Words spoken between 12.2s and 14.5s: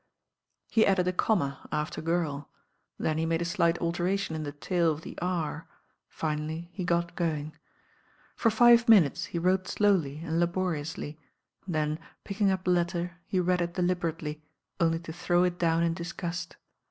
picking up the letter he read it deliberately.